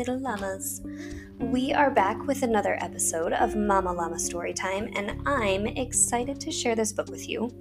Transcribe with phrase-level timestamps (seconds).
[0.00, 0.80] little llamas.
[1.40, 6.74] We are back with another episode of Mama Llama Storytime, and I'm excited to share
[6.74, 7.52] this book with you.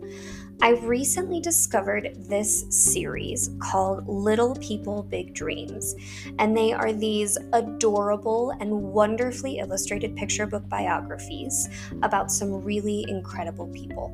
[0.62, 5.96] I recently discovered this series called Little People Big Dreams,
[6.38, 11.70] and they are these adorable and wonderfully illustrated picture book biographies
[12.04, 14.14] about some really incredible people.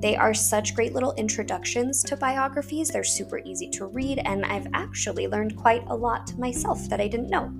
[0.00, 4.68] They are such great little introductions to biographies, they're super easy to read, and I've
[4.72, 7.52] actually learned quite a lot myself that I didn't know.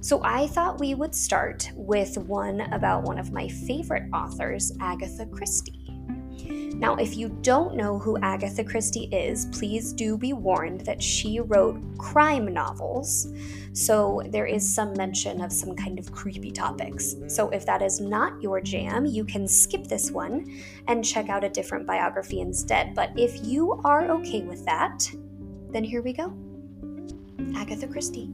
[0.00, 5.26] So I thought we would start with one about one of my favorite authors, Agatha
[5.26, 5.77] Christie.
[6.48, 11.40] Now, if you don't know who Agatha Christie is, please do be warned that she
[11.40, 13.32] wrote crime novels.
[13.72, 17.16] So there is some mention of some kind of creepy topics.
[17.26, 21.44] So if that is not your jam, you can skip this one and check out
[21.44, 22.94] a different biography instead.
[22.94, 25.10] But if you are okay with that,
[25.70, 26.32] then here we go
[27.56, 28.30] Agatha Christie.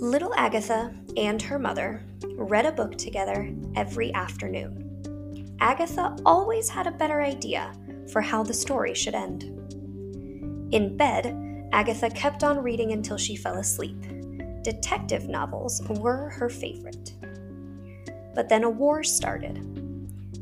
[0.00, 2.04] Little Agatha and her mother
[2.36, 5.56] read a book together every afternoon.
[5.60, 7.74] Agatha always had a better idea
[8.12, 9.42] for how the story should end.
[10.72, 14.00] In bed, Agatha kept on reading until she fell asleep.
[14.62, 17.14] Detective novels were her favorite.
[18.34, 19.56] But then a war started,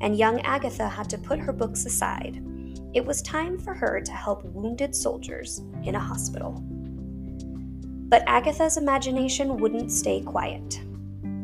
[0.03, 2.43] and young Agatha had to put her books aside.
[2.93, 6.63] It was time for her to help wounded soldiers in a hospital.
[8.17, 10.81] But Agatha's imagination wouldn't stay quiet.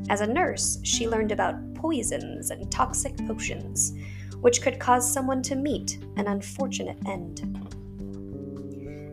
[0.08, 3.92] As a nurse, she learned about poisons and toxic potions,
[4.40, 7.42] which could cause someone to meet an unfortunate end.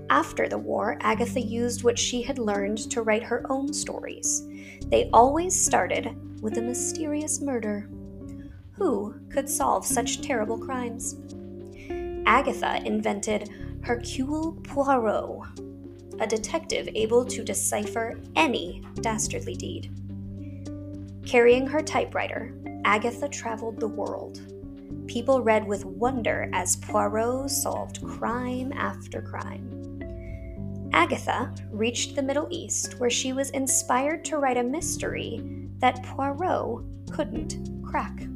[0.10, 4.48] After the war, Agatha used what she had learned to write her own stories.
[4.86, 7.90] They always started with a mysterious murder.
[8.72, 11.18] Who could solve such terrible crimes?
[12.26, 13.50] Agatha invented
[13.82, 15.69] Hercule Poirot,
[16.22, 19.92] a detective able to decipher any dastardly deed.
[21.26, 22.54] Carrying her typewriter,
[22.86, 24.42] Agatha traveled the world.
[25.08, 30.90] People read with wonder as Poirot solved crime after crime.
[30.92, 35.42] Agatha reached the Middle East, where she was inspired to write a mystery
[35.80, 38.28] that Poirot couldn't crack.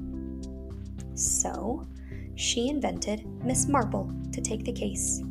[1.15, 1.87] So,
[2.35, 5.21] she invented Miss Marple to take the case.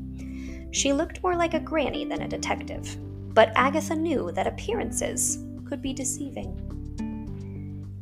[0.72, 2.97] She looked more like a granny than a detective,
[3.34, 6.59] but Agatha knew that appearances could be deceiving.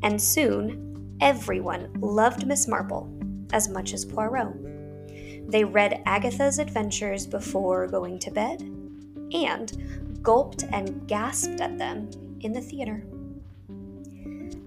[0.03, 3.13] And soon, everyone loved Miss Marple
[3.53, 5.51] as much as Poirot.
[5.51, 8.61] They read Agatha's adventures before going to bed
[9.33, 12.09] and gulped and gasped at them
[12.41, 13.05] in the theater.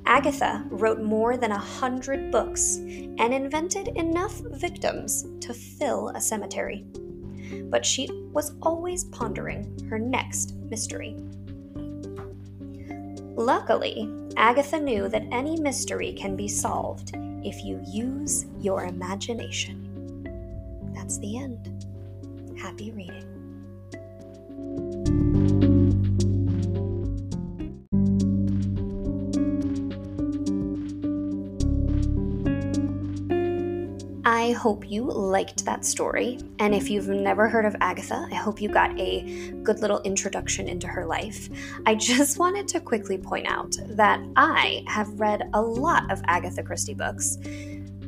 [0.05, 6.85] Agatha wrote more than a hundred books and invented enough victims to fill a cemetery
[7.69, 11.15] but she was always pondering her next mystery.
[13.35, 19.79] Luckily, Agatha knew that any mystery can be solved if you use your imagination.
[20.93, 21.85] That's the end.
[22.59, 23.32] Happy reading.
[34.25, 36.39] I hope you liked that story.
[36.59, 40.69] And if you've never heard of Agatha, I hope you got a good little introduction
[40.69, 41.49] into her life.
[41.85, 46.63] I just wanted to quickly point out that I have read a lot of Agatha
[46.63, 47.37] Christie books.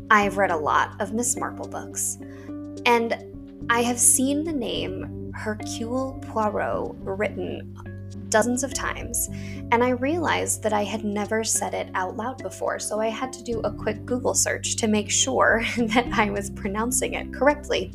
[0.10, 2.18] I've read a lot of Miss Marple books.
[2.86, 3.18] And
[3.70, 7.74] I have seen the name Hercule Poirot written
[8.30, 9.30] dozens of times,
[9.72, 13.32] and I realized that I had never said it out loud before, so I had
[13.34, 17.94] to do a quick Google search to make sure that I was pronouncing it correctly.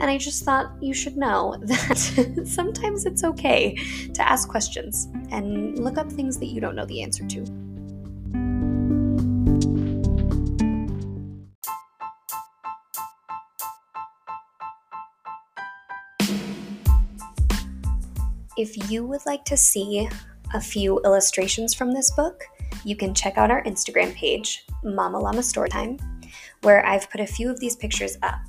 [0.00, 3.74] And I just thought you should know that sometimes it's okay
[4.14, 7.67] to ask questions and look up things that you don't know the answer to.
[18.58, 20.08] If you would like to see
[20.52, 22.42] a few illustrations from this book,
[22.84, 26.00] you can check out our Instagram page, Mama Llama Storytime,
[26.62, 28.40] where I've put a few of these pictures up.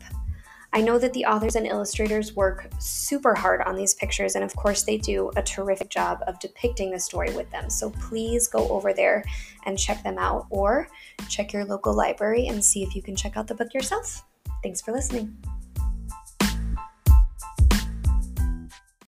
[0.74, 4.56] I know that the authors and illustrators work super hard on these pictures, and of
[4.56, 7.70] course, they do a terrific job of depicting the story with them.
[7.70, 9.24] So please go over there
[9.68, 10.88] and check them out, or
[11.28, 14.26] check your local library and see if you can check out the book yourself.
[14.64, 15.38] Thanks for listening.